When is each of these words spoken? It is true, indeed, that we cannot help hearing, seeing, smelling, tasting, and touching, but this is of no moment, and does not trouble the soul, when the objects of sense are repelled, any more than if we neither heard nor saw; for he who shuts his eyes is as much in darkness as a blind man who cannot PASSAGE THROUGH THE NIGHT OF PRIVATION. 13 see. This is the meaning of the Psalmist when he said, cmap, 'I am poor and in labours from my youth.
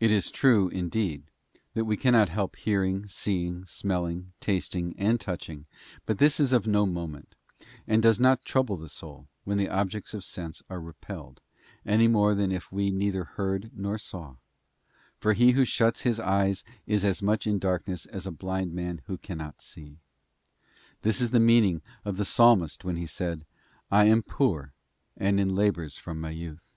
It 0.00 0.10
is 0.10 0.30
true, 0.30 0.68
indeed, 0.68 1.22
that 1.72 1.86
we 1.86 1.96
cannot 1.96 2.28
help 2.28 2.56
hearing, 2.56 3.06
seeing, 3.06 3.64
smelling, 3.64 4.34
tasting, 4.38 4.94
and 4.98 5.18
touching, 5.18 5.64
but 6.04 6.18
this 6.18 6.38
is 6.40 6.52
of 6.52 6.66
no 6.66 6.84
moment, 6.84 7.36
and 7.86 8.02
does 8.02 8.20
not 8.20 8.44
trouble 8.44 8.76
the 8.76 8.90
soul, 8.90 9.28
when 9.44 9.56
the 9.56 9.70
objects 9.70 10.12
of 10.12 10.24
sense 10.24 10.62
are 10.68 10.78
repelled, 10.78 11.40
any 11.86 12.06
more 12.06 12.34
than 12.34 12.52
if 12.52 12.70
we 12.70 12.90
neither 12.90 13.24
heard 13.24 13.70
nor 13.72 13.96
saw; 13.96 14.36
for 15.16 15.32
he 15.32 15.52
who 15.52 15.64
shuts 15.64 16.02
his 16.02 16.20
eyes 16.20 16.62
is 16.86 17.02
as 17.02 17.22
much 17.22 17.46
in 17.46 17.58
darkness 17.58 18.04
as 18.04 18.26
a 18.26 18.30
blind 18.30 18.74
man 18.74 19.00
who 19.06 19.16
cannot 19.16 19.56
PASSAGE 19.56 19.72
THROUGH 19.74 19.82
THE 19.88 19.88
NIGHT 19.88 20.48
OF 20.50 21.02
PRIVATION. 21.02 21.02
13 21.02 21.02
see. 21.02 21.08
This 21.08 21.20
is 21.22 21.30
the 21.30 21.40
meaning 21.40 21.82
of 22.04 22.18
the 22.18 22.26
Psalmist 22.26 22.84
when 22.84 22.96
he 22.96 23.06
said, 23.06 23.40
cmap, 23.40 23.44
'I 23.92 24.04
am 24.04 24.22
poor 24.22 24.72
and 25.16 25.40
in 25.40 25.56
labours 25.56 25.96
from 25.96 26.20
my 26.20 26.28
youth. 26.28 26.76